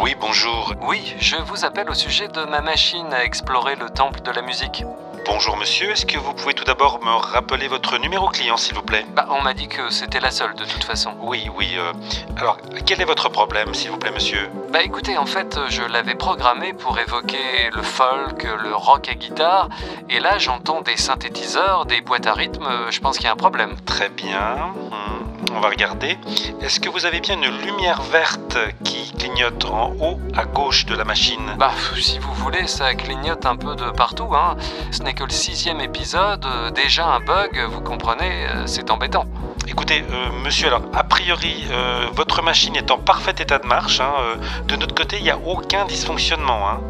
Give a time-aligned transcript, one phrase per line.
[0.00, 0.74] Oui, bonjour.
[0.82, 4.42] Oui, je vous appelle au sujet de ma machine à explorer le temple de la
[4.42, 4.84] musique.
[5.24, 8.82] Bonjour monsieur, est-ce que vous pouvez tout d'abord me rappeler votre numéro client s'il vous
[8.82, 9.06] plaît?
[9.14, 11.12] Bah, on m'a dit que c'était la seule de toute façon.
[11.20, 11.74] Oui, oui.
[11.76, 11.92] euh,
[12.36, 14.48] Alors, quel est votre problème s'il vous plaît monsieur?
[14.72, 19.68] Bah écoutez, en fait, je l'avais programmé pour évoquer le folk, le rock à guitare,
[20.10, 23.36] et là j'entends des synthétiseurs, des boîtes à rythme, je pense qu'il y a un
[23.36, 23.76] problème.
[23.86, 24.56] Très bien.
[24.90, 25.11] Hmm,
[25.54, 26.18] On va regarder.
[26.60, 30.94] Est-ce que vous avez bien une lumière verte qui clignote en haut à gauche de
[30.94, 31.54] la machine?
[31.58, 34.56] Bah, si vous voulez, ça clignote un peu de partout, hein.
[34.90, 39.24] Ce n'est que le sixième épisode, euh, déjà un bug, vous comprenez, euh, c'est embêtant.
[39.68, 44.00] Écoutez, euh, monsieur, alors, a priori, euh, votre machine est en parfait état de marche.
[44.00, 46.68] hein, euh, de notre côté, il n'y a aucun dysfonctionnement.
[46.68, 46.80] hein.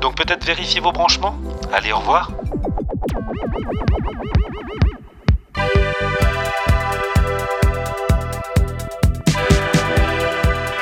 [0.00, 1.36] Donc peut-être vérifier vos branchements?
[1.72, 2.30] Allez, au revoir.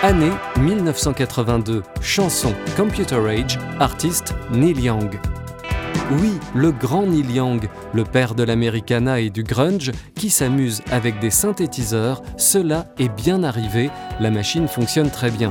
[0.03, 1.83] Année 1982.
[2.03, 3.59] Chanson Computer Age.
[3.81, 5.19] Artiste Neil Young.
[6.21, 11.19] Oui, le grand Neil Young, le père de l'Americana et du grunge, qui s'amuse avec
[11.19, 15.49] des synthétiseurs, cela est bien arrivé, la machine fonctionne très bien.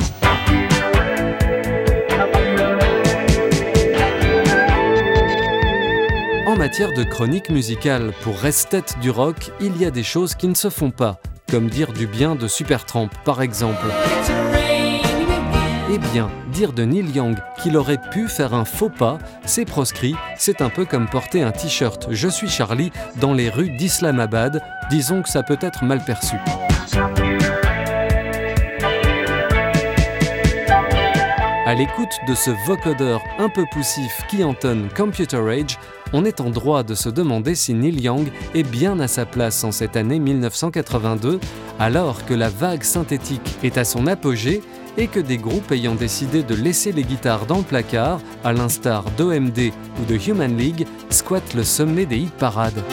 [6.46, 10.48] En matière de chronique musicale, pour Restet du rock, il y a des choses qui
[10.48, 11.20] ne se font pas,
[11.56, 13.86] comme dire du bien de Supertramp par exemple.
[15.90, 20.16] Eh bien, dire de Neil Young qu'il aurait pu faire un faux pas, c'est proscrit,
[20.38, 25.22] c'est un peu comme porter un t-shirt Je suis Charlie dans les rues d'Islamabad, disons
[25.22, 26.36] que ça peut être mal perçu.
[31.66, 35.80] À l'écoute de ce vocodeur un peu poussif qui entonne Computer Age,
[36.14, 39.64] on est en droit de se demander si Neil Young est bien à sa place
[39.64, 41.40] en cette année 1982,
[41.80, 44.62] alors que la vague synthétique est à son apogée
[44.98, 49.04] et que des groupes ayant décidé de laisser les guitares dans le placard, à l'instar
[49.18, 52.84] d'OMD ou de Human League, squattent le sommet des hit parades.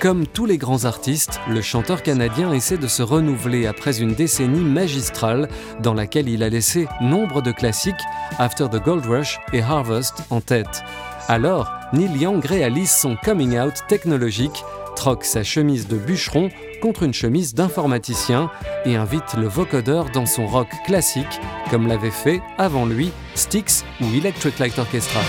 [0.00, 4.60] Comme tous les grands artistes, le chanteur canadien essaie de se renouveler après une décennie
[4.60, 5.48] magistrale
[5.82, 7.94] dans laquelle il a laissé nombre de classiques,
[8.38, 10.84] After the Gold Rush et Harvest en tête.
[11.26, 14.62] Alors, Neil Young réalise son coming out technologique,
[14.94, 16.48] troque sa chemise de bûcheron
[16.80, 18.52] contre une chemise d'informaticien
[18.84, 21.40] et invite le vocodeur dans son rock classique,
[21.72, 25.20] comme l'avait fait avant lui Styx ou Electric Light Orchestra.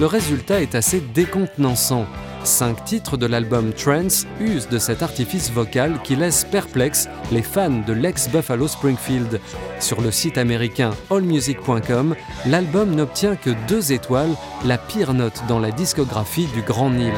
[0.00, 2.06] Le résultat est assez décontenançant.
[2.42, 7.82] Cinq titres de l'album Trance usent de cet artifice vocal qui laisse perplexes les fans
[7.86, 9.42] de l'ex-Buffalo Springfield.
[9.78, 12.16] Sur le site américain allmusic.com,
[12.46, 14.34] l'album n'obtient que deux étoiles,
[14.64, 17.12] la pire note dans la discographie du Grand Neil.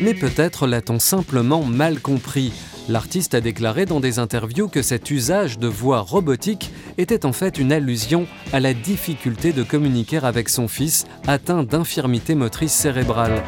[0.00, 2.52] Mais peut-être l'a-t-on simplement mal compris.
[2.90, 7.58] L'artiste a déclaré dans des interviews que cet usage de voix robotique était en fait
[7.58, 13.44] une allusion à la difficulté de communiquer avec son fils atteint d'infirmité motrice cérébrale.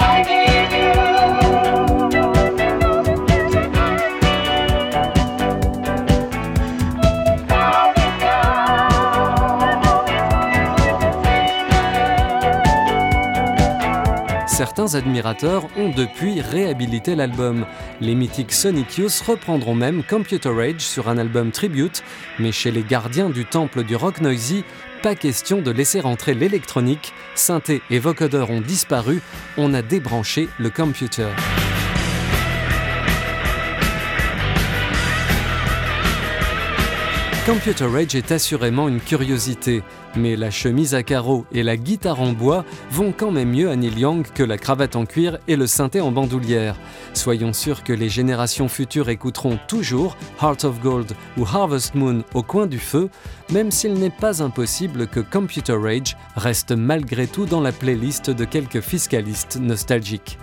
[14.62, 17.66] Certains admirateurs ont depuis réhabilité l'album.
[18.00, 22.04] Les mythiques Sonic Youth reprendront même Computer Age sur un album tribute,
[22.38, 24.62] mais chez les gardiens du temple du rock noisy,
[25.02, 29.20] pas question de laisser rentrer l'électronique, synthé et vocodeur ont disparu,
[29.56, 31.30] on a débranché le computer.
[37.44, 39.82] Computer Rage est assurément une curiosité,
[40.14, 43.74] mais la chemise à carreaux et la guitare en bois vont quand même mieux à
[43.74, 46.76] Neil Young que la cravate en cuir et le synthé en bandoulière.
[47.14, 52.44] Soyons sûrs que les générations futures écouteront toujours Heart of Gold ou Harvest Moon au
[52.44, 53.10] coin du feu,
[53.50, 58.44] même s'il n'est pas impossible que Computer Rage reste malgré tout dans la playlist de
[58.44, 60.38] quelques fiscalistes nostalgiques.